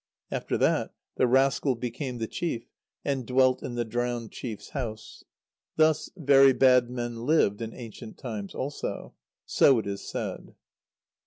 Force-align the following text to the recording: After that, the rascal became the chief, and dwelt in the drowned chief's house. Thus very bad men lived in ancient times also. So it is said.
After 0.31 0.57
that, 0.57 0.95
the 1.17 1.27
rascal 1.27 1.75
became 1.75 2.17
the 2.17 2.25
chief, 2.25 2.65
and 3.05 3.23
dwelt 3.23 3.61
in 3.61 3.75
the 3.75 3.85
drowned 3.85 4.31
chief's 4.31 4.69
house. 4.69 5.23
Thus 5.75 6.09
very 6.17 6.53
bad 6.53 6.89
men 6.89 7.27
lived 7.27 7.61
in 7.61 7.71
ancient 7.75 8.17
times 8.17 8.55
also. 8.55 9.13
So 9.45 9.77
it 9.77 9.85
is 9.85 10.01
said. 10.01 10.55